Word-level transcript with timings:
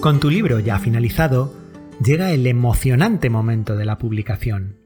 Con 0.00 0.20
tu 0.20 0.30
libro 0.30 0.60
ya 0.60 0.78
finalizado, 0.78 1.52
llega 2.00 2.30
el 2.30 2.46
emocionante 2.46 3.30
momento 3.30 3.74
de 3.74 3.84
la 3.84 3.98
publicación. 3.98 4.76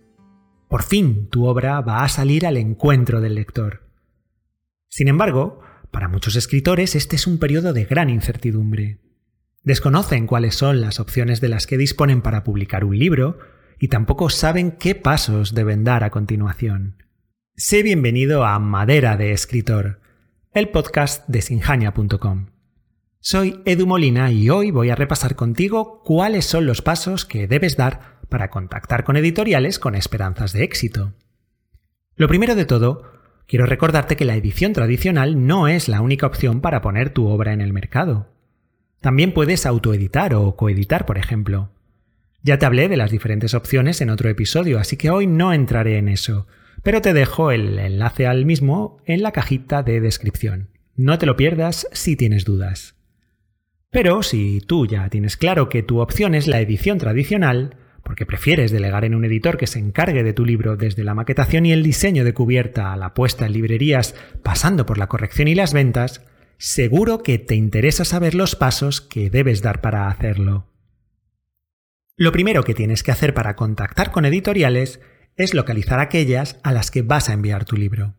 Por 0.69 0.83
fin 0.85 1.29
tu 1.29 1.45
obra 1.45 1.83
va 1.83 2.03
a 2.03 2.09
salir 2.09 2.47
al 2.47 2.57
encuentro 2.57 3.21
del 3.21 3.35
lector. 3.35 3.83
Sin 4.89 5.09
embargo, 5.09 5.61
para 5.91 6.09
muchos 6.09 6.35
escritores 6.35 6.95
este 6.97 7.17
es 7.17 7.27
un 7.27 7.39
periodo 7.39 7.75
de 7.75 7.85
gran 7.85 8.09
incertidumbre. 8.09 9.01
Desconocen 9.63 10.27
cuáles 10.27 10.55
son 10.55 10.81
las 10.81 10.99
opciones 10.99 11.43
de 11.43 11.51
las 11.51 11.67
que 11.67 11.77
disponen 11.77 12.23
para 12.23 12.43
publicar 12.43 12.83
un 12.83 12.99
libro 12.99 13.39
y 13.79 13.89
tampoco 13.89 14.31
saben 14.31 14.73
qué 14.73 14.95
pasos 14.95 15.53
deben 15.53 15.85
dar 15.85 16.05
a 16.05 16.11
continuación. 16.11 17.03
Sé 17.55 17.83
bienvenido 17.83 18.47
a 18.47 18.59
Madera 18.59 19.19
de 19.19 19.33
Escritor, 19.33 20.01
el 20.55 20.71
podcast 20.71 21.29
de 21.29 21.43
sinjania.com. 21.43 22.52
Soy 23.25 23.63
Edu 23.67 23.87
Molina 23.87 24.33
y 24.33 24.51
hoy 24.51 24.73
voy 24.73 24.91
a 24.91 24.97
repasar 24.97 25.37
contigo 25.37 26.03
cuáles 26.05 26.45
son 26.45 26.67
los 26.67 26.83
pasos 26.83 27.25
que 27.25 27.47
debes 27.47 27.77
dar 27.77 28.19
para 28.29 28.51
contactar 28.51 29.05
con 29.05 29.17
editoriales 29.17 29.79
con 29.79 29.95
esperanzas 29.95 30.53
de 30.53 30.65
éxito. 30.65 31.13
Lo 32.17 32.27
primero 32.27 32.57
de 32.57 32.65
todo, 32.65 33.13
quiero 33.47 33.65
recordarte 33.67 34.17
que 34.17 34.25
la 34.25 34.35
edición 34.35 34.73
tradicional 34.73 35.47
no 35.47 35.69
es 35.69 35.87
la 35.87 36.01
única 36.01 36.27
opción 36.27 36.61
para 36.61 36.83
poner 36.83 37.11
tu 37.11 37.29
obra 37.29 37.53
en 37.53 37.61
el 37.61 37.73
mercado. 37.73 38.27
También 39.01 39.33
puedes 39.33 39.67
autoeditar 39.67 40.35
o 40.35 40.57
coeditar, 40.57 41.07
por 41.07 41.17
ejemplo. 41.17 41.71
Ya 42.43 42.59
te 42.59 42.67
hablé 42.67 42.89
de 42.89 42.97
las 42.97 43.13
diferentes 43.13 43.55
opciones 43.55 44.01
en 44.01 44.11
otro 44.11 44.31
episodio, 44.31 44.81
así 44.81 44.97
que 44.97 45.11
hoy 45.11 45.29
no 45.29 45.53
entraré 45.53 45.97
en 45.97 46.09
eso, 46.09 46.49
pero 46.83 47.01
te 47.01 47.13
dejo 47.13 47.53
el 47.53 47.79
enlace 47.79 48.27
al 48.27 48.47
mismo 48.47 49.01
en 49.07 49.23
la 49.23 49.31
cajita 49.31 49.85
de 49.85 50.01
descripción. 50.01 50.71
No 50.97 51.21
te 51.21 51.27
lo 51.27 51.37
pierdas 51.37 51.87
si 51.93 52.17
tienes 52.17 52.45
dudas. 52.45 52.97
Pero 53.93 54.23
si 54.23 54.63
tú 54.63 54.87
ya 54.87 55.11
tienes 55.11 55.37
claro 55.37 55.69
que 55.69 55.83
tu 55.83 56.01
opción 56.01 56.35
es 56.35 56.47
la 56.47 56.61
edición 56.61 56.97
tradicional, 56.97 57.77
porque 58.03 58.25
prefieres 58.25 58.73
delegar 58.73 59.05
en 59.05 59.15
un 59.15 59.27
editor 59.27 59.59
que 59.59 59.67
se 59.67 59.79
encargue 59.79 60.23
de 60.23 60.33
tu 60.33 60.47
libro 60.47 60.79
desde 60.79 61.05
la 61.05 61.15
maquetación 61.15 61.67
y 61.67 61.73
el 61.73 61.83
diseño 61.83 62.25
de 62.25 62.33
cubierta 62.33 62.95
a 62.95 62.97
la 62.97 63.13
puesta 63.13 63.45
en 63.45 63.53
librerías, 63.53 64.15
pasando 64.43 64.87
por 64.87 64.97
la 64.97 65.09
corrección 65.09 65.47
y 65.47 65.55
las 65.55 65.75
ventas, 65.75 66.25
seguro 66.57 67.23
que 67.23 67.39
te 67.39 67.55
interesa 67.55 68.07
saber 68.07 68.35
los 68.35 68.57
pasos 68.57 69.03
que 69.03 69.29
debes 69.29 69.61
dar 69.61 69.83
para 69.83 70.09
hacerlo. 70.09 70.73
Lo 72.17 72.33
primero 72.33 72.65
que 72.65 72.75
tienes 72.75 73.03
que 73.03 73.13
hacer 73.13 73.35
para 73.35 73.57
contactar 73.57 74.11
con 74.11 74.25
editoriales 74.25 75.01
es 75.37 75.53
localizar 75.53 76.01
aquellas 76.01 76.59
a 76.63 76.73
las 76.73 76.91
que 76.91 77.03
vas 77.03 77.29
a 77.29 77.35
enviar 77.35 77.67
tu 77.67 77.77
libro. 77.77 78.15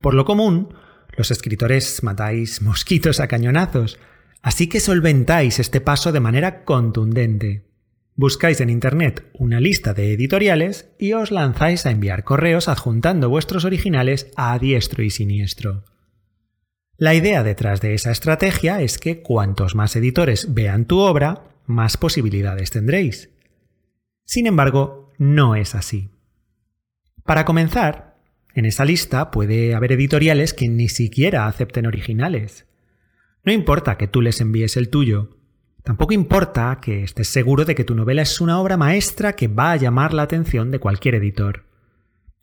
Por 0.00 0.14
lo 0.14 0.24
común, 0.24 0.72
los 1.14 1.30
escritores 1.30 2.02
matáis 2.02 2.62
mosquitos 2.62 3.20
a 3.20 3.28
cañonazos, 3.28 3.98
así 4.42 4.68
que 4.68 4.80
solventáis 4.80 5.58
este 5.58 5.80
paso 5.80 6.12
de 6.12 6.20
manera 6.20 6.64
contundente. 6.64 7.64
Buscáis 8.14 8.60
en 8.60 8.70
Internet 8.70 9.30
una 9.32 9.60
lista 9.60 9.94
de 9.94 10.12
editoriales 10.12 10.90
y 10.98 11.12
os 11.12 11.30
lanzáis 11.30 11.86
a 11.86 11.90
enviar 11.90 12.24
correos 12.24 12.68
adjuntando 12.68 13.28
vuestros 13.28 13.64
originales 13.64 14.30
a 14.36 14.58
diestro 14.58 15.04
y 15.04 15.10
siniestro. 15.10 15.84
La 16.96 17.14
idea 17.14 17.44
detrás 17.44 17.80
de 17.80 17.94
esa 17.94 18.10
estrategia 18.10 18.82
es 18.82 18.98
que 18.98 19.22
cuantos 19.22 19.76
más 19.76 19.94
editores 19.94 20.52
vean 20.52 20.84
tu 20.84 20.98
obra, 20.98 21.44
más 21.64 21.96
posibilidades 21.96 22.70
tendréis. 22.70 23.30
Sin 24.24 24.48
embargo, 24.48 25.12
no 25.16 25.54
es 25.54 25.76
así. 25.76 26.10
Para 27.22 27.44
comenzar, 27.44 28.16
en 28.52 28.64
esa 28.64 28.84
lista 28.84 29.30
puede 29.30 29.74
haber 29.76 29.92
editoriales 29.92 30.54
que 30.54 30.68
ni 30.68 30.88
siquiera 30.88 31.46
acepten 31.46 31.86
originales. 31.86 32.66
No 33.48 33.54
importa 33.54 33.96
que 33.96 34.08
tú 34.08 34.20
les 34.20 34.42
envíes 34.42 34.76
el 34.76 34.90
tuyo, 34.90 35.38
tampoco 35.82 36.12
importa 36.12 36.80
que 36.82 37.02
estés 37.02 37.28
seguro 37.28 37.64
de 37.64 37.74
que 37.74 37.82
tu 37.82 37.94
novela 37.94 38.20
es 38.20 38.42
una 38.42 38.60
obra 38.60 38.76
maestra 38.76 39.36
que 39.36 39.48
va 39.48 39.72
a 39.72 39.76
llamar 39.76 40.12
la 40.12 40.24
atención 40.24 40.70
de 40.70 40.78
cualquier 40.78 41.14
editor. 41.14 41.64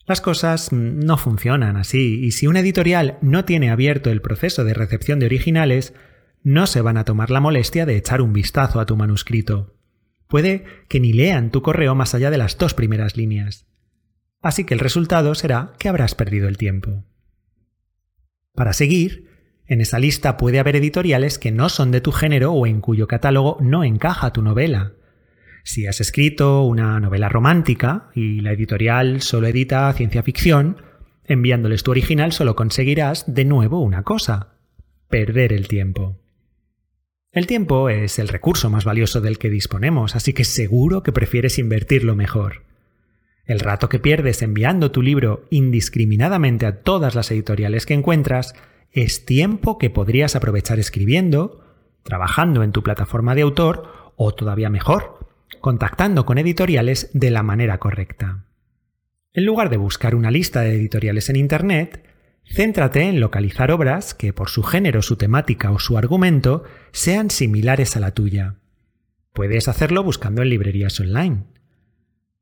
Las 0.07 0.19
cosas 0.19 0.71
no 0.71 1.17
funcionan 1.17 1.77
así, 1.77 2.25
y 2.25 2.31
si 2.31 2.47
un 2.47 2.57
editorial 2.57 3.19
no 3.21 3.45
tiene 3.45 3.69
abierto 3.69 4.09
el 4.09 4.19
proceso 4.19 4.63
de 4.63 4.73
recepción 4.73 5.19
de 5.19 5.27
originales, 5.27 5.93
no 6.41 6.65
se 6.65 6.81
van 6.81 6.97
a 6.97 7.05
tomar 7.05 7.29
la 7.29 7.39
molestia 7.39 7.85
de 7.85 7.97
echar 7.97 8.19
un 8.19 8.33
vistazo 8.33 8.79
a 8.79 8.87
tu 8.87 8.97
manuscrito. 8.97 9.75
Puede 10.27 10.65
que 10.87 10.99
ni 10.99 11.13
lean 11.13 11.51
tu 11.51 11.61
correo 11.61 11.93
más 11.93 12.15
allá 12.15 12.31
de 12.31 12.39
las 12.39 12.57
dos 12.57 12.73
primeras 12.73 13.15
líneas. 13.15 13.67
Así 14.41 14.63
que 14.63 14.73
el 14.73 14.79
resultado 14.79 15.35
será 15.35 15.73
que 15.77 15.87
habrás 15.87 16.15
perdido 16.15 16.47
el 16.47 16.57
tiempo. 16.57 17.05
Para 18.55 18.73
seguir, 18.73 19.34
en 19.67 19.81
esa 19.81 19.99
lista 19.99 20.37
puede 20.37 20.59
haber 20.59 20.75
editoriales 20.75 21.39
que 21.39 21.51
no 21.51 21.69
son 21.69 21.91
de 21.91 22.01
tu 22.01 22.11
género 22.11 22.53
o 22.53 22.67
en 22.67 22.81
cuyo 22.81 23.07
catálogo 23.07 23.57
no 23.61 23.83
encaja 23.83 24.31
tu 24.31 24.41
novela, 24.41 24.93
si 25.67 25.87
has 25.87 25.99
escrito 25.99 26.61
una 26.61 26.99
novela 26.99 27.27
romántica 27.27 28.11
y 28.13 28.41
la 28.41 28.51
editorial 28.51 29.23
solo 29.23 29.47
edita 29.47 29.91
ciencia 29.93 30.21
ficción, 30.21 30.77
enviándoles 31.23 31.81
tu 31.81 31.89
original 31.89 32.33
solo 32.33 32.55
conseguirás 32.55 33.33
de 33.33 33.45
nuevo 33.45 33.81
una 33.81 34.03
cosa, 34.03 34.59
perder 35.09 35.51
el 35.51 35.67
tiempo. 35.67 36.21
El 37.31 37.47
tiempo 37.47 37.89
es 37.89 38.19
el 38.19 38.27
recurso 38.27 38.69
más 38.69 38.85
valioso 38.85 39.21
del 39.21 39.39
que 39.39 39.49
disponemos, 39.49 40.15
así 40.15 40.33
que 40.33 40.45
seguro 40.45 41.01
que 41.01 41.11
prefieres 41.11 41.57
invertirlo 41.57 42.15
mejor. 42.15 42.61
El 43.45 43.59
rato 43.59 43.89
que 43.89 43.97
pierdes 43.97 44.43
enviando 44.43 44.91
tu 44.91 45.01
libro 45.01 45.47
indiscriminadamente 45.49 46.67
a 46.67 46.83
todas 46.83 47.15
las 47.15 47.31
editoriales 47.31 47.87
que 47.87 47.95
encuentras 47.95 48.53
es 48.95 49.25
tiempo 49.25 49.77
que 49.77 49.89
podrías 49.89 50.37
aprovechar 50.37 50.79
escribiendo, 50.79 51.61
trabajando 52.03 52.63
en 52.63 52.71
tu 52.71 52.81
plataforma 52.81 53.35
de 53.35 53.41
autor 53.41 54.13
o 54.15 54.33
todavía 54.33 54.69
mejor, 54.69 55.19
contactando 55.59 56.25
con 56.25 56.37
editoriales 56.37 57.09
de 57.13 57.29
la 57.29 57.43
manera 57.43 57.77
correcta. 57.77 58.45
En 59.33 59.45
lugar 59.45 59.69
de 59.69 59.75
buscar 59.75 60.15
una 60.15 60.31
lista 60.31 60.61
de 60.61 60.75
editoriales 60.75 61.29
en 61.29 61.35
Internet, 61.35 62.05
céntrate 62.45 63.01
en 63.01 63.19
localizar 63.19 63.69
obras 63.69 64.13
que 64.13 64.31
por 64.31 64.49
su 64.49 64.63
género, 64.63 65.01
su 65.01 65.17
temática 65.17 65.71
o 65.71 65.79
su 65.79 65.97
argumento 65.97 66.63
sean 66.93 67.29
similares 67.29 67.97
a 67.97 67.99
la 67.99 68.11
tuya. 68.11 68.55
Puedes 69.33 69.67
hacerlo 69.67 70.03
buscando 70.03 70.41
en 70.41 70.49
librerías 70.49 70.97
online. 71.01 71.43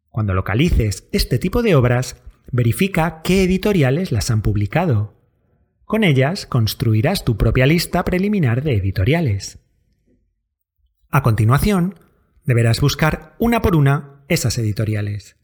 Cuando 0.10 0.36
localices 0.36 1.08
este 1.12 1.40
tipo 1.40 1.64
de 1.64 1.74
obras, 1.74 2.22
verifica 2.52 3.22
qué 3.24 3.44
editoriales 3.44 4.12
las 4.12 4.30
han 4.30 4.44
publicado. 4.44 5.23
Con 5.86 6.04
ellas 6.04 6.46
construirás 6.46 7.26
tu 7.26 7.38
propia 7.38 7.66
lista 7.66 8.04
preliminar 8.04 8.64
de 8.64 8.76
editoriales. 8.76 9.60
A 11.10 11.22
continuación, 11.22 12.00
deberás 12.46 12.82
buscar 12.82 13.36
una 13.38 13.62
por 13.62 13.76
una 13.76 14.24
esas 14.28 14.58
editoriales. 14.58 15.38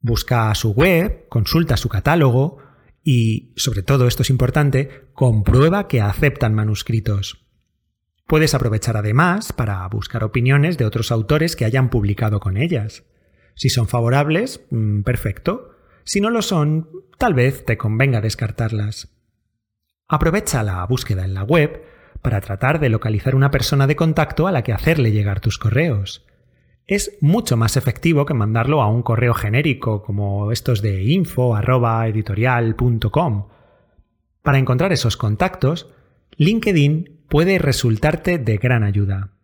Busca 0.00 0.54
su 0.54 0.72
web, 0.72 1.26
consulta 1.28 1.76
su 1.76 1.88
catálogo 1.88 2.58
y, 3.02 3.52
sobre 3.56 3.82
todo 3.82 4.06
esto 4.06 4.22
es 4.22 4.30
importante, 4.30 5.08
comprueba 5.14 5.88
que 5.88 6.00
aceptan 6.00 6.54
manuscritos. 6.54 7.46
Puedes 8.26 8.54
aprovechar 8.54 8.96
además 8.96 9.52
para 9.54 9.86
buscar 9.88 10.22
opiniones 10.22 10.76
de 10.76 10.84
otros 10.84 11.10
autores 11.10 11.56
que 11.56 11.64
hayan 11.64 11.88
publicado 11.88 12.40
con 12.40 12.58
ellas. 12.58 13.04
Si 13.54 13.70
son 13.70 13.88
favorables, 13.88 14.60
mm, 14.70 15.00
perfecto. 15.00 15.70
Si 16.04 16.20
no 16.20 16.30
lo 16.30 16.42
son, 16.42 16.90
tal 17.16 17.32
vez 17.32 17.64
te 17.64 17.78
convenga 17.78 18.20
descartarlas. 18.20 19.17
Aprovecha 20.08 20.62
la 20.62 20.84
búsqueda 20.86 21.24
en 21.24 21.34
la 21.34 21.42
web 21.42 21.82
para 22.22 22.40
tratar 22.40 22.80
de 22.80 22.88
localizar 22.88 23.34
una 23.34 23.50
persona 23.50 23.86
de 23.86 23.96
contacto 23.96 24.46
a 24.46 24.52
la 24.52 24.62
que 24.62 24.72
hacerle 24.72 25.12
llegar 25.12 25.40
tus 25.40 25.58
correos 25.58 26.24
es 26.88 27.16
mucho 27.20 27.56
más 27.58 27.76
efectivo 27.76 28.24
que 28.24 28.32
mandarlo 28.34 28.80
a 28.80 28.88
un 28.88 29.02
correo 29.02 29.34
genérico 29.34 30.02
como 30.02 30.50
estos 30.50 30.80
de 30.80 31.04
info.editorial.com. 31.04 33.48
Para 34.42 34.58
encontrar 34.58 34.92
esos 34.92 35.18
contactos, 35.18 35.90
LinkedIn 36.38 37.26
puede 37.28 37.58
resultarte 37.58 38.38
de 38.38 38.56
gran 38.56 38.84
ayuda. 38.84 39.34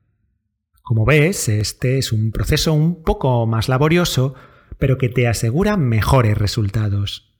Como 0.83 1.05
ves, 1.05 1.51
este 1.51 1.99
es 1.99 2.13
un 2.13 2.33
proceso 2.33 2.73
un 2.73 3.03
poco 3.03 3.47
más 3.47 3.69
laborioso, 3.69 4.35
pero 4.79 4.97
que 4.97 5.11
te 5.11 5.29
asegura 5.29 5.77
mejores 5.77 6.39
resultados. 6.39 7.34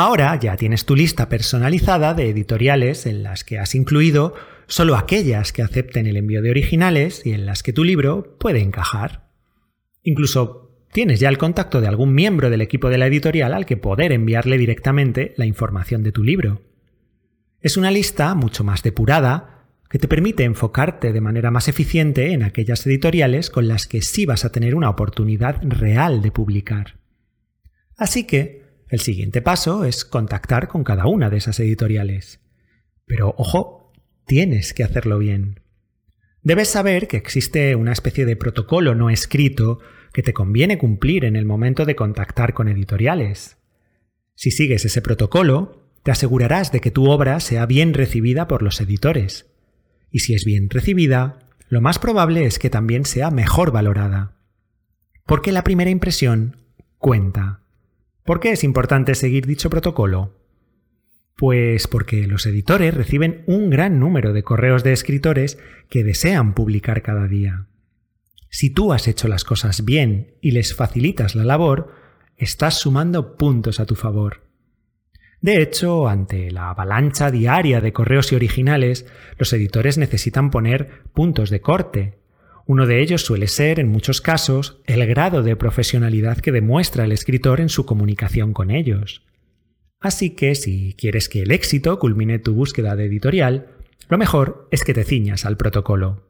Ahora 0.00 0.38
ya 0.38 0.56
tienes 0.56 0.86
tu 0.86 0.94
lista 0.94 1.28
personalizada 1.28 2.14
de 2.14 2.30
editoriales 2.30 3.04
en 3.04 3.24
las 3.24 3.42
que 3.42 3.58
has 3.58 3.74
incluido 3.74 4.32
solo 4.68 4.94
aquellas 4.94 5.52
que 5.52 5.60
acepten 5.60 6.06
el 6.06 6.16
envío 6.16 6.40
de 6.40 6.50
originales 6.50 7.26
y 7.26 7.32
en 7.32 7.46
las 7.46 7.64
que 7.64 7.72
tu 7.72 7.82
libro 7.82 8.38
puede 8.38 8.60
encajar. 8.60 9.28
Incluso 10.04 10.70
tienes 10.92 11.18
ya 11.18 11.28
el 11.28 11.36
contacto 11.36 11.80
de 11.80 11.88
algún 11.88 12.14
miembro 12.14 12.48
del 12.48 12.60
equipo 12.60 12.90
de 12.90 12.98
la 12.98 13.08
editorial 13.08 13.52
al 13.52 13.66
que 13.66 13.76
poder 13.76 14.12
enviarle 14.12 14.56
directamente 14.56 15.34
la 15.36 15.46
información 15.46 16.04
de 16.04 16.12
tu 16.12 16.22
libro. 16.22 16.62
Es 17.60 17.76
una 17.76 17.90
lista 17.90 18.36
mucho 18.36 18.62
más 18.62 18.84
depurada 18.84 19.64
que 19.90 19.98
te 19.98 20.06
permite 20.06 20.44
enfocarte 20.44 21.12
de 21.12 21.20
manera 21.20 21.50
más 21.50 21.66
eficiente 21.66 22.30
en 22.34 22.44
aquellas 22.44 22.86
editoriales 22.86 23.50
con 23.50 23.66
las 23.66 23.88
que 23.88 24.02
sí 24.02 24.26
vas 24.26 24.44
a 24.44 24.52
tener 24.52 24.76
una 24.76 24.90
oportunidad 24.90 25.60
real 25.64 26.22
de 26.22 26.30
publicar. 26.30 26.98
Así 27.96 28.28
que 28.28 28.67
el 28.88 29.00
siguiente 29.00 29.42
paso 29.42 29.84
es 29.84 30.04
contactar 30.04 30.68
con 30.68 30.84
cada 30.84 31.06
una 31.06 31.30
de 31.30 31.36
esas 31.36 31.60
editoriales. 31.60 32.40
Pero 33.06 33.34
ojo, 33.36 33.92
tienes 34.26 34.72
que 34.74 34.84
hacerlo 34.84 35.18
bien. 35.18 35.60
Debes 36.42 36.68
saber 36.68 37.08
que 37.08 37.16
existe 37.16 37.74
una 37.74 37.92
especie 37.92 38.24
de 38.24 38.36
protocolo 38.36 38.94
no 38.94 39.10
escrito 39.10 39.80
que 40.12 40.22
te 40.22 40.32
conviene 40.32 40.78
cumplir 40.78 41.24
en 41.24 41.36
el 41.36 41.44
momento 41.44 41.84
de 41.84 41.96
contactar 41.96 42.54
con 42.54 42.68
editoriales. 42.68 43.58
Si 44.34 44.50
sigues 44.50 44.84
ese 44.84 45.02
protocolo, 45.02 45.90
te 46.02 46.10
asegurarás 46.10 46.72
de 46.72 46.80
que 46.80 46.90
tu 46.90 47.10
obra 47.10 47.40
sea 47.40 47.66
bien 47.66 47.92
recibida 47.92 48.48
por 48.48 48.62
los 48.62 48.80
editores. 48.80 49.46
Y 50.10 50.20
si 50.20 50.34
es 50.34 50.44
bien 50.44 50.70
recibida, 50.70 51.40
lo 51.68 51.80
más 51.80 51.98
probable 51.98 52.46
es 52.46 52.58
que 52.58 52.70
también 52.70 53.04
sea 53.04 53.30
mejor 53.30 53.72
valorada. 53.72 54.36
Porque 55.26 55.52
la 55.52 55.64
primera 55.64 55.90
impresión 55.90 56.56
cuenta. 56.96 57.60
¿Por 58.28 58.40
qué 58.40 58.52
es 58.52 58.62
importante 58.62 59.14
seguir 59.14 59.46
dicho 59.46 59.70
protocolo? 59.70 60.34
Pues 61.34 61.86
porque 61.88 62.26
los 62.26 62.44
editores 62.44 62.92
reciben 62.92 63.42
un 63.46 63.70
gran 63.70 63.98
número 63.98 64.34
de 64.34 64.42
correos 64.42 64.84
de 64.84 64.92
escritores 64.92 65.58
que 65.88 66.04
desean 66.04 66.52
publicar 66.52 67.00
cada 67.00 67.26
día. 67.26 67.68
Si 68.50 68.68
tú 68.68 68.92
has 68.92 69.08
hecho 69.08 69.28
las 69.28 69.44
cosas 69.44 69.82
bien 69.86 70.34
y 70.42 70.50
les 70.50 70.74
facilitas 70.74 71.36
la 71.36 71.44
labor, 71.44 71.94
estás 72.36 72.74
sumando 72.74 73.38
puntos 73.38 73.80
a 73.80 73.86
tu 73.86 73.94
favor. 73.94 74.42
De 75.40 75.62
hecho, 75.62 76.06
ante 76.06 76.50
la 76.50 76.68
avalancha 76.68 77.30
diaria 77.30 77.80
de 77.80 77.94
correos 77.94 78.30
y 78.32 78.34
originales, 78.34 79.06
los 79.38 79.54
editores 79.54 79.96
necesitan 79.96 80.50
poner 80.50 81.00
puntos 81.14 81.48
de 81.48 81.62
corte. 81.62 82.18
Uno 82.68 82.86
de 82.86 83.00
ellos 83.00 83.22
suele 83.22 83.46
ser, 83.46 83.80
en 83.80 83.88
muchos 83.88 84.20
casos, 84.20 84.82
el 84.84 85.06
grado 85.06 85.42
de 85.42 85.56
profesionalidad 85.56 86.36
que 86.36 86.52
demuestra 86.52 87.06
el 87.06 87.12
escritor 87.12 87.62
en 87.62 87.70
su 87.70 87.86
comunicación 87.86 88.52
con 88.52 88.70
ellos. 88.70 89.24
Así 90.00 90.36
que 90.36 90.54
si 90.54 90.94
quieres 90.98 91.30
que 91.30 91.40
el 91.40 91.50
éxito 91.50 91.98
culmine 91.98 92.38
tu 92.38 92.52
búsqueda 92.52 92.94
de 92.94 93.06
editorial, 93.06 93.68
lo 94.10 94.18
mejor 94.18 94.68
es 94.70 94.84
que 94.84 94.92
te 94.92 95.04
ciñas 95.04 95.46
al 95.46 95.56
protocolo. 95.56 96.28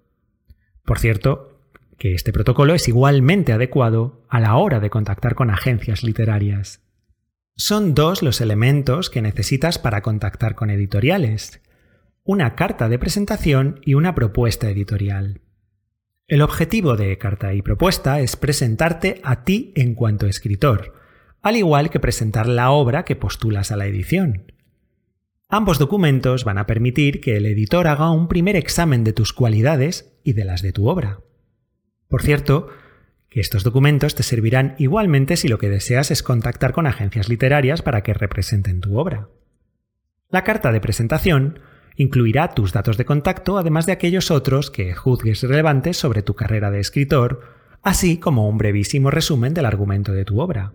Por 0.84 1.00
cierto, 1.00 1.58
que 1.98 2.14
este 2.14 2.32
protocolo 2.32 2.72
es 2.72 2.86
igualmente 2.86 3.52
adecuado 3.52 4.24
a 4.28 4.38
la 4.38 4.54
hora 4.54 4.78
de 4.78 4.90
contactar 4.90 5.34
con 5.34 5.50
agencias 5.50 6.04
literarias. 6.04 6.82
Son 7.56 7.96
dos 7.96 8.22
los 8.22 8.40
elementos 8.40 9.10
que 9.10 9.22
necesitas 9.22 9.80
para 9.80 10.02
contactar 10.02 10.54
con 10.54 10.70
editoriales. 10.70 11.60
Una 12.22 12.54
carta 12.54 12.88
de 12.88 13.00
presentación 13.00 13.80
y 13.84 13.94
una 13.94 14.14
propuesta 14.14 14.70
editorial. 14.70 15.40
El 16.28 16.42
objetivo 16.42 16.94
de 16.94 17.16
carta 17.16 17.54
y 17.54 17.62
propuesta 17.62 18.20
es 18.20 18.36
presentarte 18.36 19.18
a 19.24 19.44
ti 19.44 19.72
en 19.74 19.94
cuanto 19.94 20.26
escritor, 20.26 20.92
al 21.40 21.56
igual 21.56 21.88
que 21.88 22.00
presentar 22.00 22.46
la 22.46 22.70
obra 22.70 23.06
que 23.06 23.16
postulas 23.16 23.72
a 23.72 23.78
la 23.78 23.86
edición. 23.86 24.52
Ambos 25.48 25.78
documentos 25.78 26.44
van 26.44 26.58
a 26.58 26.66
permitir 26.66 27.22
que 27.22 27.38
el 27.38 27.46
editor 27.46 27.86
haga 27.86 28.10
un 28.10 28.28
primer 28.28 28.56
examen 28.56 29.04
de 29.04 29.14
tus 29.14 29.32
cualidades 29.32 30.20
y 30.22 30.34
de 30.34 30.44
las 30.44 30.60
de 30.60 30.72
tu 30.72 30.90
obra. 30.90 31.20
Por 32.08 32.20
cierto, 32.20 32.68
que 33.30 33.40
estos 33.40 33.64
documentos 33.64 34.14
te 34.14 34.22
servirán 34.22 34.74
igualmente 34.76 35.38
si 35.38 35.48
lo 35.48 35.56
que 35.56 35.70
deseas 35.70 36.10
es 36.10 36.22
contactar 36.22 36.74
con 36.74 36.86
agencias 36.86 37.30
literarias 37.30 37.80
para 37.80 38.02
que 38.02 38.12
representen 38.12 38.82
tu 38.82 38.98
obra. 38.98 39.30
La 40.28 40.44
carta 40.44 40.72
de 40.72 40.80
presentación 40.82 41.60
incluirá 41.98 42.54
tus 42.54 42.72
datos 42.72 42.96
de 42.96 43.04
contacto, 43.04 43.58
además 43.58 43.84
de 43.84 43.92
aquellos 43.92 44.30
otros 44.30 44.70
que 44.70 44.94
juzgues 44.94 45.42
relevantes 45.42 45.98
sobre 45.98 46.22
tu 46.22 46.34
carrera 46.34 46.70
de 46.70 46.78
escritor, 46.80 47.40
así 47.82 48.18
como 48.18 48.48
un 48.48 48.56
brevísimo 48.56 49.10
resumen 49.10 49.52
del 49.52 49.66
argumento 49.66 50.12
de 50.12 50.24
tu 50.24 50.40
obra. 50.40 50.72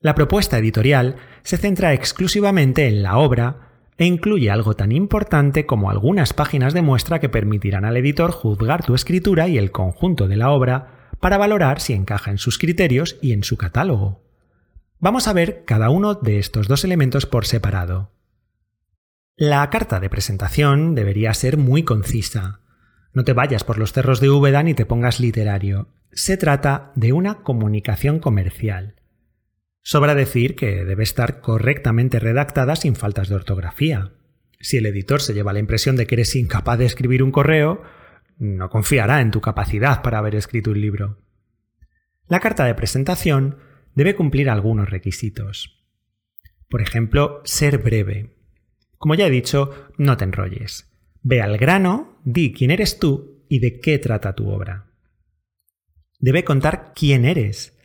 La 0.00 0.14
propuesta 0.14 0.58
editorial 0.58 1.16
se 1.42 1.56
centra 1.56 1.94
exclusivamente 1.94 2.86
en 2.86 3.02
la 3.02 3.16
obra 3.16 3.68
e 3.96 4.04
incluye 4.04 4.50
algo 4.50 4.74
tan 4.74 4.92
importante 4.92 5.66
como 5.66 5.90
algunas 5.90 6.34
páginas 6.34 6.74
de 6.74 6.82
muestra 6.82 7.18
que 7.18 7.30
permitirán 7.30 7.84
al 7.84 7.96
editor 7.96 8.30
juzgar 8.30 8.84
tu 8.84 8.94
escritura 8.94 9.48
y 9.48 9.58
el 9.58 9.72
conjunto 9.72 10.28
de 10.28 10.36
la 10.36 10.50
obra 10.50 11.10
para 11.20 11.38
valorar 11.38 11.80
si 11.80 11.94
encaja 11.94 12.30
en 12.30 12.38
sus 12.38 12.58
criterios 12.58 13.16
y 13.22 13.32
en 13.32 13.42
su 13.42 13.56
catálogo. 13.56 14.22
Vamos 15.00 15.26
a 15.26 15.32
ver 15.32 15.64
cada 15.64 15.88
uno 15.88 16.14
de 16.14 16.38
estos 16.38 16.68
dos 16.68 16.84
elementos 16.84 17.24
por 17.24 17.46
separado. 17.46 18.12
La 19.40 19.70
carta 19.70 20.00
de 20.00 20.10
presentación 20.10 20.96
debería 20.96 21.32
ser 21.32 21.58
muy 21.58 21.84
concisa. 21.84 22.58
No 23.12 23.22
te 23.22 23.34
vayas 23.34 23.62
por 23.62 23.78
los 23.78 23.92
cerros 23.92 24.18
de 24.18 24.28
Úbeda 24.30 24.64
ni 24.64 24.74
te 24.74 24.84
pongas 24.84 25.20
literario. 25.20 25.90
Se 26.10 26.36
trata 26.36 26.90
de 26.96 27.12
una 27.12 27.44
comunicación 27.44 28.18
comercial. 28.18 28.96
Sobra 29.80 30.16
decir 30.16 30.56
que 30.56 30.84
debe 30.84 31.04
estar 31.04 31.40
correctamente 31.40 32.18
redactada 32.18 32.74
sin 32.74 32.96
faltas 32.96 33.28
de 33.28 33.36
ortografía. 33.36 34.10
Si 34.58 34.76
el 34.76 34.86
editor 34.86 35.22
se 35.22 35.34
lleva 35.34 35.52
la 35.52 35.60
impresión 35.60 35.94
de 35.94 36.08
que 36.08 36.16
eres 36.16 36.34
incapaz 36.34 36.76
de 36.76 36.86
escribir 36.86 37.22
un 37.22 37.30
correo, 37.30 37.84
no 38.38 38.68
confiará 38.70 39.20
en 39.20 39.30
tu 39.30 39.40
capacidad 39.40 40.02
para 40.02 40.18
haber 40.18 40.34
escrito 40.34 40.72
un 40.72 40.80
libro. 40.80 41.22
La 42.26 42.40
carta 42.40 42.64
de 42.64 42.74
presentación 42.74 43.58
debe 43.94 44.16
cumplir 44.16 44.50
algunos 44.50 44.90
requisitos. 44.90 45.86
Por 46.68 46.82
ejemplo, 46.82 47.40
ser 47.44 47.78
breve. 47.78 48.37
Como 48.98 49.14
ya 49.14 49.26
he 49.26 49.30
dicho, 49.30 49.88
no 49.96 50.16
te 50.16 50.24
enrolles. 50.24 50.90
Ve 51.22 51.40
al 51.40 51.56
grano, 51.56 52.18
di 52.24 52.52
quién 52.52 52.70
eres 52.70 52.98
tú 52.98 53.44
y 53.48 53.60
de 53.60 53.80
qué 53.80 53.98
trata 53.98 54.34
tu 54.34 54.48
obra. 54.48 54.86
Debe 56.18 56.44
contar 56.44 56.92
quién 56.94 57.24
eres. 57.24 57.78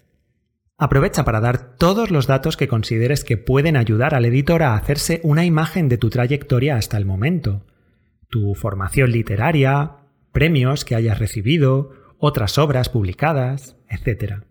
Aprovecha 0.77 1.23
para 1.23 1.39
dar 1.39 1.77
todos 1.77 2.09
los 2.09 2.25
datos 2.25 2.57
que 2.57 2.67
consideres 2.67 3.23
que 3.23 3.37
pueden 3.37 3.77
ayudar 3.77 4.15
al 4.15 4.25
editor 4.25 4.63
a 4.63 4.75
hacerse 4.75 5.21
una 5.23 5.45
imagen 5.45 5.87
de 5.87 5.97
tu 5.97 6.09
trayectoria 6.09 6.75
hasta 6.75 6.97
el 6.97 7.05
momento. 7.05 7.65
Tu 8.29 8.55
formación 8.55 9.11
literaria, 9.11 9.97
premios 10.31 10.83
que 10.83 10.95
hayas 10.95 11.19
recibido, 11.19 11.91
otras 12.17 12.57
obras 12.57 12.89
publicadas, 12.89 13.77
etc. 13.87 14.43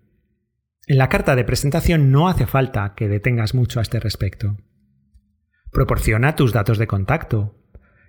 En 0.86 0.98
la 0.98 1.08
carta 1.08 1.34
de 1.34 1.44
presentación 1.44 2.12
no 2.12 2.28
hace 2.28 2.46
falta 2.46 2.94
que 2.94 3.08
detengas 3.08 3.54
mucho 3.54 3.80
a 3.80 3.82
este 3.82 3.98
respecto. 3.98 4.56
Proporciona 5.72 6.36
tus 6.36 6.52
datos 6.52 6.78
de 6.78 6.86
contacto. 6.86 7.56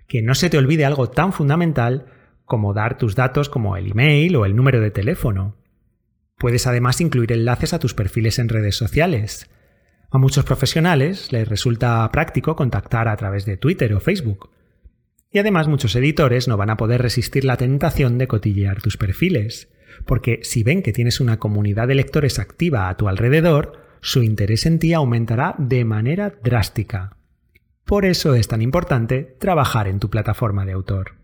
Que 0.06 0.22
no 0.22 0.34
se 0.34 0.50
te 0.50 0.58
olvide 0.58 0.84
algo 0.84 1.08
tan 1.08 1.32
fundamental 1.32 2.06
como 2.44 2.74
dar 2.74 2.98
tus 2.98 3.14
datos 3.14 3.48
como 3.48 3.76
el 3.76 3.92
email 3.92 4.36
o 4.36 4.44
el 4.44 4.54
número 4.54 4.80
de 4.80 4.90
teléfono. 4.90 5.56
Puedes 6.36 6.66
además 6.66 7.00
incluir 7.00 7.32
enlaces 7.32 7.72
a 7.72 7.78
tus 7.78 7.94
perfiles 7.94 8.38
en 8.38 8.50
redes 8.50 8.76
sociales. 8.76 9.50
A 10.10 10.18
muchos 10.18 10.44
profesionales 10.44 11.32
les 11.32 11.48
resulta 11.48 12.08
práctico 12.12 12.54
contactar 12.54 13.08
a 13.08 13.16
través 13.16 13.46
de 13.46 13.56
Twitter 13.56 13.94
o 13.94 14.00
Facebook, 14.00 14.50
y 15.30 15.38
además 15.38 15.66
muchos 15.66 15.96
editores 15.96 16.46
no 16.46 16.56
van 16.56 16.70
a 16.70 16.76
poder 16.76 17.02
resistir 17.02 17.44
la 17.44 17.56
tentación 17.56 18.18
de 18.18 18.28
cotillear 18.28 18.82
tus 18.82 18.96
perfiles, 18.96 19.72
porque 20.06 20.38
si 20.42 20.62
ven 20.62 20.82
que 20.82 20.92
tienes 20.92 21.18
una 21.18 21.38
comunidad 21.38 21.88
de 21.88 21.96
lectores 21.96 22.38
activa 22.38 22.88
a 22.88 22.96
tu 22.96 23.08
alrededor, 23.08 23.80
su 24.00 24.22
interés 24.22 24.66
en 24.66 24.78
ti 24.78 24.92
aumentará 24.92 25.56
de 25.58 25.84
manera 25.84 26.34
drástica. 26.44 27.16
Por 27.84 28.04
eso 28.06 28.34
es 28.34 28.48
tan 28.48 28.62
importante 28.62 29.36
trabajar 29.38 29.88
en 29.88 30.00
tu 30.00 30.08
plataforma 30.08 30.64
de 30.64 30.72
autor. 30.72 31.16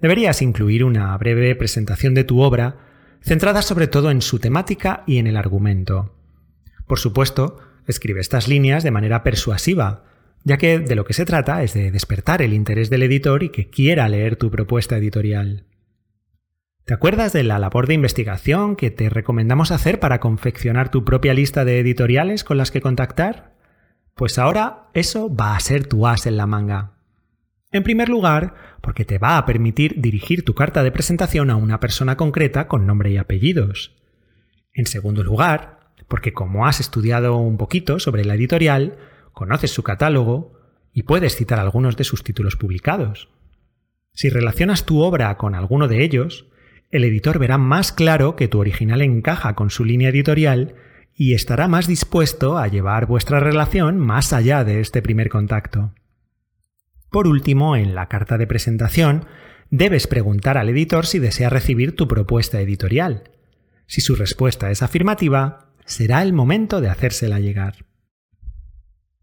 Deberías 0.00 0.40
incluir 0.40 0.84
una 0.84 1.16
breve 1.18 1.54
presentación 1.54 2.14
de 2.14 2.24
tu 2.24 2.40
obra, 2.40 2.78
centrada 3.20 3.60
sobre 3.60 3.86
todo 3.86 4.10
en 4.10 4.22
su 4.22 4.38
temática 4.38 5.04
y 5.06 5.18
en 5.18 5.26
el 5.26 5.36
argumento. 5.36 6.16
Por 6.86 6.98
supuesto, 6.98 7.58
escribe 7.86 8.20
estas 8.20 8.48
líneas 8.48 8.82
de 8.82 8.90
manera 8.90 9.22
persuasiva, 9.22 10.04
ya 10.42 10.56
que 10.56 10.78
de 10.78 10.94
lo 10.94 11.04
que 11.04 11.12
se 11.12 11.26
trata 11.26 11.62
es 11.62 11.74
de 11.74 11.90
despertar 11.90 12.40
el 12.40 12.54
interés 12.54 12.88
del 12.88 13.02
editor 13.02 13.42
y 13.42 13.50
que 13.50 13.68
quiera 13.68 14.08
leer 14.08 14.36
tu 14.36 14.50
propuesta 14.50 14.96
editorial. 14.96 15.66
¿Te 16.86 16.94
acuerdas 16.94 17.34
de 17.34 17.44
la 17.44 17.58
labor 17.58 17.86
de 17.86 17.94
investigación 17.94 18.74
que 18.74 18.90
te 18.90 19.10
recomendamos 19.10 19.70
hacer 19.70 20.00
para 20.00 20.18
confeccionar 20.18 20.90
tu 20.90 21.04
propia 21.04 21.34
lista 21.34 21.66
de 21.66 21.78
editoriales 21.78 22.42
con 22.42 22.56
las 22.56 22.70
que 22.70 22.80
contactar? 22.80 23.49
Pues 24.20 24.38
ahora 24.38 24.90
eso 24.92 25.34
va 25.34 25.56
a 25.56 25.60
ser 25.60 25.86
tu 25.86 26.06
as 26.06 26.26
en 26.26 26.36
la 26.36 26.44
manga. 26.46 26.92
En 27.72 27.82
primer 27.82 28.10
lugar, 28.10 28.52
porque 28.82 29.06
te 29.06 29.16
va 29.16 29.38
a 29.38 29.46
permitir 29.46 29.98
dirigir 29.98 30.44
tu 30.44 30.54
carta 30.54 30.82
de 30.82 30.92
presentación 30.92 31.48
a 31.48 31.56
una 31.56 31.80
persona 31.80 32.18
concreta 32.18 32.68
con 32.68 32.86
nombre 32.86 33.10
y 33.10 33.16
apellidos. 33.16 33.96
En 34.74 34.84
segundo 34.84 35.24
lugar, 35.24 35.94
porque 36.06 36.34
como 36.34 36.66
has 36.66 36.80
estudiado 36.80 37.38
un 37.38 37.56
poquito 37.56 37.98
sobre 37.98 38.26
la 38.26 38.34
editorial, 38.34 38.98
conoces 39.32 39.70
su 39.70 39.82
catálogo 39.82 40.52
y 40.92 41.04
puedes 41.04 41.34
citar 41.34 41.58
algunos 41.58 41.96
de 41.96 42.04
sus 42.04 42.22
títulos 42.22 42.56
publicados. 42.56 43.30
Si 44.12 44.28
relacionas 44.28 44.84
tu 44.84 45.00
obra 45.00 45.34
con 45.38 45.54
alguno 45.54 45.88
de 45.88 46.04
ellos, 46.04 46.44
el 46.90 47.04
editor 47.04 47.38
verá 47.38 47.56
más 47.56 47.90
claro 47.90 48.36
que 48.36 48.48
tu 48.48 48.58
original 48.58 49.00
encaja 49.00 49.54
con 49.54 49.70
su 49.70 49.86
línea 49.86 50.10
editorial 50.10 50.74
y 51.22 51.34
estará 51.34 51.68
más 51.68 51.86
dispuesto 51.86 52.56
a 52.56 52.66
llevar 52.66 53.04
vuestra 53.04 53.40
relación 53.40 53.98
más 53.98 54.32
allá 54.32 54.64
de 54.64 54.80
este 54.80 55.02
primer 55.02 55.28
contacto. 55.28 55.92
Por 57.10 57.26
último, 57.26 57.76
en 57.76 57.94
la 57.94 58.08
carta 58.08 58.38
de 58.38 58.46
presentación, 58.46 59.26
debes 59.68 60.06
preguntar 60.06 60.56
al 60.56 60.70
editor 60.70 61.04
si 61.04 61.18
desea 61.18 61.50
recibir 61.50 61.94
tu 61.94 62.08
propuesta 62.08 62.58
editorial. 62.62 63.24
Si 63.86 64.00
su 64.00 64.16
respuesta 64.16 64.70
es 64.70 64.82
afirmativa, 64.82 65.74
será 65.84 66.22
el 66.22 66.32
momento 66.32 66.80
de 66.80 66.88
hacérsela 66.88 67.38
llegar. 67.38 67.84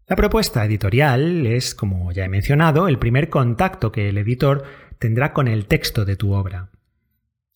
La 0.06 0.14
propuesta 0.14 0.64
editorial 0.64 1.48
es, 1.48 1.74
como 1.74 2.12
ya 2.12 2.26
he 2.26 2.28
mencionado, 2.28 2.86
el 2.86 3.00
primer 3.00 3.28
contacto 3.28 3.90
que 3.90 4.08
el 4.08 4.18
editor 4.18 4.62
tendrá 5.00 5.32
con 5.32 5.48
el 5.48 5.66
texto 5.66 6.04
de 6.04 6.14
tu 6.14 6.32
obra. 6.32 6.70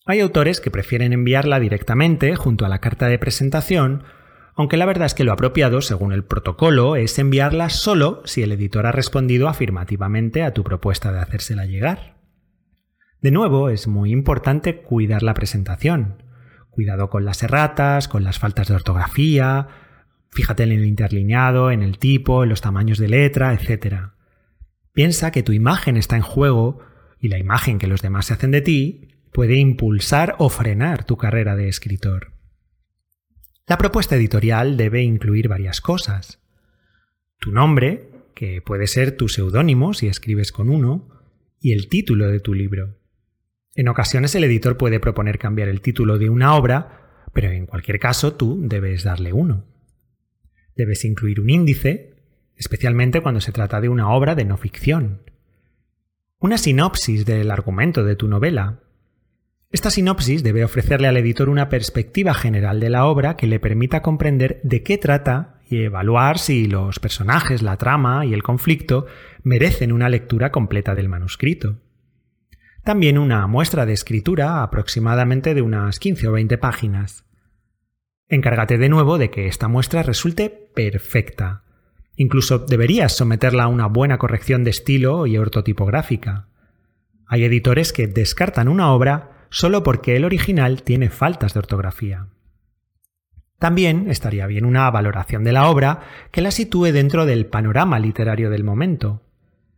Hay 0.05 0.19
autores 0.19 0.59
que 0.59 0.69
prefieren 0.69 1.13
enviarla 1.13 1.61
directamente 1.61 2.35
junto 2.35 2.65
a 2.65 2.69
la 2.69 2.79
carta 2.79 3.07
de 3.07 3.17
presentación, 3.17 4.03
aunque 4.55 4.77
la 4.77 4.85
verdad 4.85 5.07
es 5.07 5.13
que 5.13 5.23
lo 5.23 5.31
apropiado, 5.31 5.81
según 5.81 6.13
el 6.13 6.23
protocolo, 6.23 6.95
es 6.95 7.17
enviarla 7.17 7.69
solo 7.69 8.21
si 8.25 8.43
el 8.43 8.51
editor 8.51 8.85
ha 8.85 8.91
respondido 8.91 9.47
afirmativamente 9.47 10.43
a 10.43 10.53
tu 10.53 10.63
propuesta 10.63 11.11
de 11.11 11.19
hacérsela 11.19 11.65
llegar. 11.65 12.17
De 13.21 13.31
nuevo, 13.31 13.69
es 13.69 13.87
muy 13.87 14.11
importante 14.11 14.81
cuidar 14.81 15.23
la 15.23 15.33
presentación. 15.33 16.21
Cuidado 16.69 17.09
con 17.09 17.25
las 17.25 17.41
erratas, 17.41 18.07
con 18.07 18.23
las 18.23 18.37
faltas 18.37 18.67
de 18.67 18.75
ortografía, 18.75 19.67
fíjate 20.31 20.63
en 20.63 20.71
el 20.71 20.85
interlineado, 20.85 21.71
en 21.71 21.81
el 21.81 21.97
tipo, 21.97 22.43
en 22.43 22.49
los 22.49 22.61
tamaños 22.61 22.97
de 22.97 23.07
letra, 23.07 23.53
etc. 23.53 24.09
Piensa 24.91 25.31
que 25.31 25.43
tu 25.43 25.51
imagen 25.51 25.97
está 25.97 26.15
en 26.15 26.21
juego 26.21 26.79
y 27.19 27.29
la 27.29 27.39
imagen 27.39 27.79
que 27.79 27.87
los 27.87 28.01
demás 28.01 28.25
se 28.27 28.33
hacen 28.33 28.51
de 28.51 28.61
ti 28.61 29.07
puede 29.31 29.55
impulsar 29.55 30.35
o 30.37 30.49
frenar 30.49 31.05
tu 31.05 31.17
carrera 31.17 31.55
de 31.55 31.69
escritor. 31.69 32.32
La 33.65 33.77
propuesta 33.77 34.17
editorial 34.17 34.75
debe 34.75 35.03
incluir 35.03 35.47
varias 35.47 35.79
cosas. 35.79 36.41
Tu 37.39 37.51
nombre, 37.51 38.09
que 38.35 38.61
puede 38.61 38.87
ser 38.87 39.15
tu 39.15 39.29
seudónimo 39.29 39.93
si 39.93 40.07
escribes 40.07 40.51
con 40.51 40.69
uno, 40.69 41.07
y 41.61 41.71
el 41.71 41.87
título 41.87 42.27
de 42.27 42.41
tu 42.41 42.53
libro. 42.53 42.99
En 43.73 43.87
ocasiones 43.87 44.35
el 44.35 44.43
editor 44.43 44.77
puede 44.77 44.99
proponer 44.99 45.39
cambiar 45.39 45.69
el 45.69 45.79
título 45.79 46.17
de 46.17 46.29
una 46.29 46.55
obra, 46.55 47.23
pero 47.31 47.51
en 47.51 47.65
cualquier 47.65 47.99
caso 47.99 48.33
tú 48.33 48.59
debes 48.67 49.03
darle 49.03 49.31
uno. 49.31 49.65
Debes 50.75 51.05
incluir 51.05 51.39
un 51.39 51.49
índice, 51.49 52.15
especialmente 52.57 53.21
cuando 53.21 53.39
se 53.39 53.53
trata 53.53 53.79
de 53.79 53.87
una 53.87 54.09
obra 54.09 54.35
de 54.35 54.43
no 54.43 54.57
ficción. 54.57 55.21
Una 56.37 56.57
sinopsis 56.57 57.25
del 57.25 57.49
argumento 57.49 58.03
de 58.03 58.17
tu 58.17 58.27
novela, 58.27 58.82
esta 59.73 59.89
sinopsis 59.89 60.43
debe 60.43 60.63
ofrecerle 60.63 61.07
al 61.07 61.17
editor 61.17 61.49
una 61.49 61.67
perspectiva 61.67 62.35
general 62.35 62.79
de 62.79 62.91
la 62.91 63.07
obra 63.07 63.35
que 63.35 63.47
le 63.47 63.59
permita 63.59 64.03
comprender 64.03 64.61
de 64.63 64.83
qué 64.83 64.99
trata 64.99 65.61
y 65.67 65.81
evaluar 65.81 66.37
si 66.37 66.67
los 66.67 66.99
personajes, 66.99 67.63
la 67.63 67.77
trama 67.77 68.23
y 68.23 68.35
el 68.35 68.43
conflicto 68.43 69.07
merecen 69.41 69.91
una 69.91 70.09
lectura 70.09 70.51
completa 70.51 70.93
del 70.93 71.09
manuscrito. 71.09 71.79
También 72.83 73.17
una 73.17 73.47
muestra 73.47 73.87
de 73.87 73.93
escritura 73.93 74.61
aproximadamente 74.61 75.55
de 75.55 75.63
unas 75.63 75.97
15 75.97 76.27
o 76.27 76.33
20 76.33 76.59
páginas. 76.59 77.25
Encárgate 78.29 78.77
de 78.77 78.89
nuevo 78.89 79.17
de 79.17 79.31
que 79.31 79.47
esta 79.47 79.67
muestra 79.67 80.03
resulte 80.03 80.51
perfecta. 80.51 81.63
Incluso 82.15 82.59
deberías 82.59 83.17
someterla 83.17 83.63
a 83.63 83.69
una 83.69 83.87
buena 83.87 84.19
corrección 84.19 84.63
de 84.63 84.69
estilo 84.69 85.25
y 85.25 85.35
ortotipográfica. 85.35 86.47
Hay 87.25 87.43
editores 87.43 87.91
que 87.91 88.05
descartan 88.05 88.67
una 88.67 88.91
obra 88.91 89.32
solo 89.53 89.83
porque 89.83 90.15
el 90.15 90.25
original 90.25 90.81
tiene 90.81 91.11
faltas 91.11 91.53
de 91.53 91.59
ortografía. 91.59 92.25
También 93.59 94.09
estaría 94.09 94.47
bien 94.47 94.65
una 94.65 94.89
valoración 94.89 95.43
de 95.43 95.51
la 95.53 95.69
obra 95.69 95.99
que 96.31 96.41
la 96.41 96.49
sitúe 96.49 96.85
dentro 96.91 97.27
del 97.27 97.45
panorama 97.45 97.99
literario 97.99 98.49
del 98.49 98.63
momento, 98.63 99.21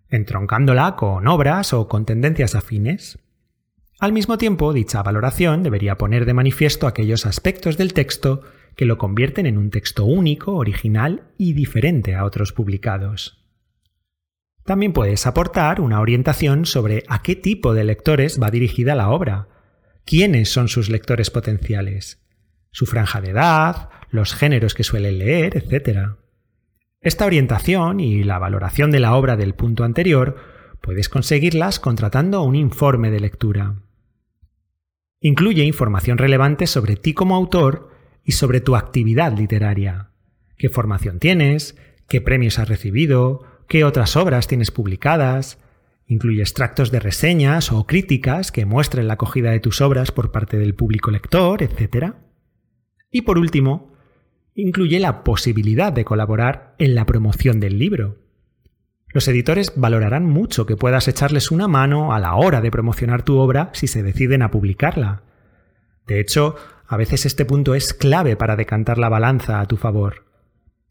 entroncándola 0.09 0.95
con 0.95 1.27
obras 1.27 1.73
o 1.73 1.89
con 1.89 2.05
tendencias 2.05 2.55
afines. 2.55 3.19
Al 3.99 4.13
mismo 4.13 4.37
tiempo, 4.37 4.71
dicha 4.71 5.03
valoración 5.03 5.61
debería 5.61 5.97
poner 5.97 6.25
de 6.25 6.33
manifiesto 6.33 6.87
aquellos 6.87 7.25
aspectos 7.25 7.77
del 7.77 7.93
texto 7.93 8.43
que 8.77 8.85
lo 8.85 8.97
convierten 8.97 9.45
en 9.45 9.57
un 9.57 9.71
texto 9.71 10.05
único, 10.05 10.55
original 10.55 11.23
y 11.37 11.51
diferente 11.51 12.15
a 12.15 12.23
otros 12.23 12.53
publicados. 12.53 13.43
También 14.63 14.93
puedes 14.93 15.27
aportar 15.27 15.81
una 15.81 15.99
orientación 15.99 16.65
sobre 16.65 17.03
a 17.09 17.21
qué 17.21 17.35
tipo 17.35 17.73
de 17.73 17.83
lectores 17.83 18.41
va 18.41 18.49
dirigida 18.51 18.95
la 18.95 19.09
obra, 19.09 19.49
quiénes 20.05 20.49
son 20.49 20.67
sus 20.67 20.89
lectores 20.89 21.31
potenciales, 21.31 22.21
su 22.71 22.85
franja 22.85 23.21
de 23.21 23.31
edad, 23.31 23.89
los 24.09 24.33
géneros 24.33 24.73
que 24.73 24.83
suelen 24.83 25.19
leer, 25.19 25.57
etc. 25.57 26.11
Esta 27.01 27.25
orientación 27.25 27.99
y 27.99 28.23
la 28.23 28.39
valoración 28.39 28.91
de 28.91 28.99
la 28.99 29.15
obra 29.15 29.35
del 29.35 29.55
punto 29.55 29.83
anterior 29.83 30.37
puedes 30.81 31.09
conseguirlas 31.09 31.79
contratando 31.79 32.43
un 32.43 32.55
informe 32.55 33.11
de 33.11 33.19
lectura. 33.19 33.75
Incluye 35.19 35.63
información 35.63 36.17
relevante 36.17 36.67
sobre 36.67 36.95
ti 36.95 37.13
como 37.13 37.35
autor 37.35 37.89
y 38.23 38.33
sobre 38.33 38.61
tu 38.61 38.75
actividad 38.75 39.37
literaria. 39.37 40.11
¿Qué 40.57 40.69
formación 40.69 41.19
tienes? 41.19 41.75
¿Qué 42.07 42.21
premios 42.21 42.59
has 42.59 42.69
recibido? 42.69 43.43
¿Qué 43.67 43.83
otras 43.83 44.15
obras 44.15 44.47
tienes 44.47 44.71
publicadas? 44.71 45.57
Incluye 46.07 46.41
extractos 46.41 46.91
de 46.91 46.99
reseñas 46.99 47.71
o 47.71 47.87
críticas 47.87 48.51
que 48.51 48.65
muestren 48.65 49.07
la 49.07 49.15
acogida 49.15 49.51
de 49.51 49.59
tus 49.59 49.81
obras 49.81 50.11
por 50.11 50.31
parte 50.31 50.57
del 50.57 50.75
público 50.75 51.09
lector, 51.09 51.63
etc. 51.63 52.13
Y 53.09 53.21
por 53.21 53.37
último, 53.37 53.93
incluye 54.53 54.99
la 54.99 55.23
posibilidad 55.23 55.91
de 55.91 56.05
colaborar 56.05 56.75
en 56.77 56.95
la 56.95 57.05
promoción 57.05 57.59
del 57.59 57.79
libro. 57.79 58.17
Los 59.07 59.27
editores 59.27 59.73
valorarán 59.75 60.25
mucho 60.25 60.65
que 60.65 60.75
puedas 60.75 61.07
echarles 61.07 61.49
una 61.49 61.67
mano 61.67 62.13
a 62.13 62.19
la 62.19 62.35
hora 62.35 62.61
de 62.61 62.69
promocionar 62.69 63.23
tu 63.23 63.37
obra 63.37 63.69
si 63.73 63.87
se 63.87 64.03
deciden 64.03 64.41
a 64.41 64.51
publicarla. 64.51 65.23
De 66.05 66.19
hecho, 66.19 66.55
a 66.87 66.97
veces 66.97 67.25
este 67.25 67.45
punto 67.45 67.75
es 67.75 67.93
clave 67.93 68.35
para 68.35 68.55
decantar 68.55 68.97
la 68.97 69.09
balanza 69.09 69.59
a 69.59 69.65
tu 69.67 69.77
favor. 69.77 70.25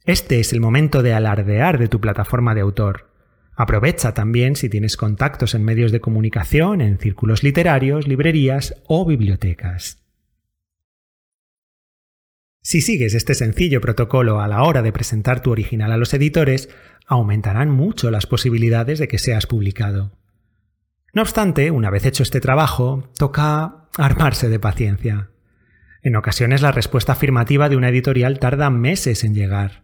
Este 0.04 0.40
es 0.40 0.52
el 0.52 0.60
momento 0.60 1.02
de 1.02 1.12
alardear 1.12 1.78
de 1.78 1.88
tu 1.88 2.00
plataforma 2.00 2.54
de 2.54 2.62
autor. 2.62 3.13
Aprovecha 3.56 4.14
también 4.14 4.56
si 4.56 4.68
tienes 4.68 4.96
contactos 4.96 5.54
en 5.54 5.64
medios 5.64 5.92
de 5.92 6.00
comunicación, 6.00 6.80
en 6.80 6.98
círculos 6.98 7.42
literarios, 7.42 8.08
librerías 8.08 8.82
o 8.86 9.06
bibliotecas. 9.06 10.04
Si 12.62 12.80
sigues 12.80 13.14
este 13.14 13.34
sencillo 13.34 13.80
protocolo 13.80 14.40
a 14.40 14.48
la 14.48 14.62
hora 14.62 14.82
de 14.82 14.90
presentar 14.90 15.40
tu 15.40 15.50
original 15.50 15.92
a 15.92 15.98
los 15.98 16.14
editores, 16.14 16.70
aumentarán 17.06 17.70
mucho 17.70 18.10
las 18.10 18.26
posibilidades 18.26 18.98
de 18.98 19.06
que 19.06 19.18
seas 19.18 19.46
publicado. 19.46 20.18
No 21.12 21.22
obstante, 21.22 21.70
una 21.70 21.90
vez 21.90 22.06
hecho 22.06 22.22
este 22.22 22.40
trabajo, 22.40 23.12
toca 23.18 23.88
armarse 23.96 24.48
de 24.48 24.58
paciencia. 24.58 25.30
En 26.02 26.16
ocasiones 26.16 26.60
la 26.60 26.72
respuesta 26.72 27.12
afirmativa 27.12 27.68
de 27.68 27.76
una 27.76 27.90
editorial 27.90 28.38
tarda 28.38 28.68
meses 28.70 29.22
en 29.24 29.34
llegar. 29.34 29.83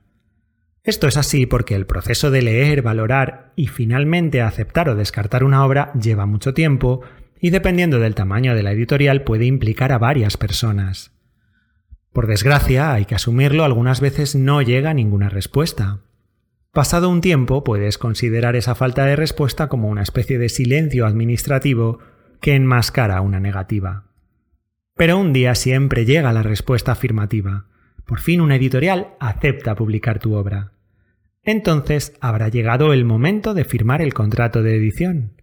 Esto 0.83 1.07
es 1.09 1.17
así 1.17 1.47
porque 1.47 1.75
el 1.75 1.87
proceso 1.87 2.31
de 2.31 2.43
leer, 2.43 2.83
valorar 2.83 3.53
y 3.55 3.67
finalmente 3.67 4.41
aceptar 4.41 4.89
o 4.89 4.95
descartar 4.95 5.45
una 5.45 5.65
obra 5.65 5.93
lleva 5.93 6.27
mucho 6.27 6.55
tiempo 6.55 7.03
y 7.39 7.51
dependiendo 7.51 7.99
del 7.99 8.15
tamaño 8.15 8.55
de 8.55 8.63
la 8.63 8.73
editorial 8.73 9.23
puede 9.23 9.47
implicar 9.47 9.93
a 9.93 9.99
varias 9.99 10.37
personas. 10.37 11.13
Por 12.13 12.27
desgracia, 12.27 12.93
hay 12.93 13.05
que 13.05 13.15
asumirlo, 13.15 13.65
algunas 13.65 14.01
veces 14.01 14.35
no 14.35 14.63
llega 14.63 14.95
ninguna 14.95 15.29
respuesta. 15.29 16.01
Pasado 16.73 17.09
un 17.09 17.21
tiempo 17.21 17.63
puedes 17.63 17.99
considerar 17.99 18.57
esa 18.57 18.75
falta 18.75 19.05
de 19.05 19.17
respuesta 19.17 19.69
como 19.69 19.89
una 19.89 20.03
especie 20.03 20.39
de 20.39 20.49
silencio 20.49 21.07
administrativo 21.07 21.99
que 22.41 22.55
enmascara 22.55 23.21
una 23.21 23.39
negativa. 23.39 24.05
Pero 24.97 25.19
un 25.19 25.33
día 25.33 25.55
siempre 25.55 26.05
llega 26.05 26.33
la 26.33 26.43
respuesta 26.43 26.93
afirmativa. 26.93 27.67
Por 28.11 28.19
fin 28.19 28.41
una 28.41 28.57
editorial 28.57 29.15
acepta 29.21 29.77
publicar 29.77 30.19
tu 30.19 30.35
obra. 30.35 30.73
Entonces 31.45 32.13
habrá 32.21 32.49
llegado 32.49 32.93
el 32.93 33.05
momento 33.05 33.55
de 33.55 33.65
firmar 33.65 34.03
el 34.03 34.15
contrato 34.15 34.65
de 34.65 34.75
edición. 34.75 35.41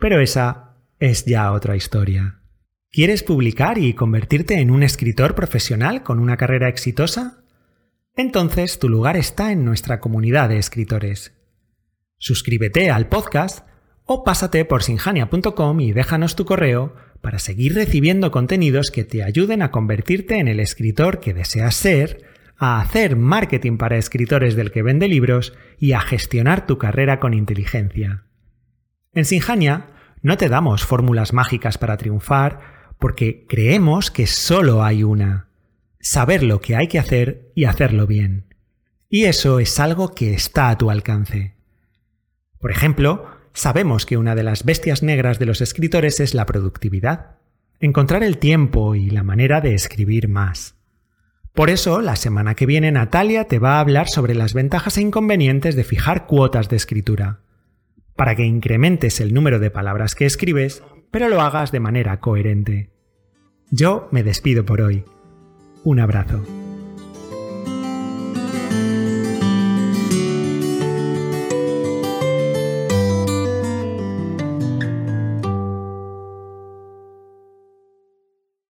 Pero 0.00 0.18
esa 0.18 0.74
es 0.98 1.24
ya 1.24 1.52
otra 1.52 1.76
historia. 1.76 2.40
¿Quieres 2.90 3.22
publicar 3.22 3.78
y 3.78 3.92
convertirte 3.92 4.58
en 4.58 4.72
un 4.72 4.82
escritor 4.82 5.36
profesional 5.36 6.02
con 6.02 6.18
una 6.18 6.36
carrera 6.36 6.68
exitosa? 6.68 7.44
Entonces 8.16 8.80
tu 8.80 8.88
lugar 8.88 9.16
está 9.16 9.52
en 9.52 9.64
nuestra 9.64 10.00
comunidad 10.00 10.48
de 10.48 10.58
escritores. 10.58 11.32
Suscríbete 12.18 12.90
al 12.90 13.06
podcast 13.06 13.68
o 14.04 14.24
pásate 14.24 14.64
por 14.64 14.82
sinjania.com 14.82 15.80
y 15.80 15.92
déjanos 15.92 16.34
tu 16.34 16.44
correo 16.44 16.96
para 17.24 17.38
seguir 17.38 17.74
recibiendo 17.74 18.30
contenidos 18.30 18.90
que 18.90 19.02
te 19.02 19.24
ayuden 19.24 19.62
a 19.62 19.70
convertirte 19.70 20.38
en 20.38 20.46
el 20.46 20.60
escritor 20.60 21.20
que 21.20 21.32
deseas 21.32 21.74
ser, 21.74 22.22
a 22.58 22.82
hacer 22.82 23.16
marketing 23.16 23.78
para 23.78 23.96
escritores 23.96 24.56
del 24.56 24.70
que 24.70 24.82
vende 24.82 25.08
libros 25.08 25.54
y 25.78 25.92
a 25.92 26.00
gestionar 26.00 26.66
tu 26.66 26.76
carrera 26.76 27.20
con 27.20 27.32
inteligencia. 27.32 28.24
En 29.14 29.24
Sinjania 29.24 29.86
no 30.20 30.36
te 30.36 30.50
damos 30.50 30.84
fórmulas 30.84 31.32
mágicas 31.32 31.78
para 31.78 31.96
triunfar 31.96 32.60
porque 32.98 33.46
creemos 33.48 34.10
que 34.10 34.26
solo 34.26 34.84
hay 34.84 35.02
una. 35.02 35.48
Saber 36.00 36.42
lo 36.42 36.60
que 36.60 36.76
hay 36.76 36.88
que 36.88 36.98
hacer 36.98 37.50
y 37.54 37.64
hacerlo 37.64 38.06
bien. 38.06 38.54
Y 39.08 39.24
eso 39.24 39.60
es 39.60 39.80
algo 39.80 40.14
que 40.14 40.34
está 40.34 40.68
a 40.68 40.76
tu 40.76 40.90
alcance. 40.90 41.54
Por 42.58 42.70
ejemplo, 42.70 43.33
Sabemos 43.54 44.04
que 44.04 44.18
una 44.18 44.34
de 44.34 44.42
las 44.42 44.64
bestias 44.64 45.02
negras 45.02 45.38
de 45.38 45.46
los 45.46 45.60
escritores 45.60 46.20
es 46.20 46.34
la 46.34 46.44
productividad, 46.44 47.36
encontrar 47.80 48.22
el 48.24 48.38
tiempo 48.38 48.94
y 48.94 49.10
la 49.10 49.22
manera 49.22 49.60
de 49.60 49.74
escribir 49.74 50.28
más. 50.28 50.74
Por 51.52 51.70
eso, 51.70 52.00
la 52.00 52.16
semana 52.16 52.56
que 52.56 52.66
viene 52.66 52.90
Natalia 52.90 53.44
te 53.44 53.60
va 53.60 53.76
a 53.76 53.80
hablar 53.80 54.08
sobre 54.08 54.34
las 54.34 54.54
ventajas 54.54 54.98
e 54.98 55.02
inconvenientes 55.02 55.76
de 55.76 55.84
fijar 55.84 56.26
cuotas 56.26 56.68
de 56.68 56.76
escritura. 56.76 57.40
para 58.16 58.36
que 58.36 58.44
incrementes 58.44 59.20
el 59.20 59.34
número 59.34 59.58
de 59.58 59.70
palabras 59.70 60.14
que 60.14 60.24
escribes, 60.24 60.84
pero 61.10 61.28
lo 61.28 61.40
hagas 61.40 61.72
de 61.72 61.80
manera 61.80 62.20
coherente. 62.20 62.90
Yo 63.70 64.08
me 64.12 64.22
despido 64.22 64.64
por 64.64 64.80
hoy. 64.80 65.04
Un 65.82 65.98
abrazo. 65.98 66.63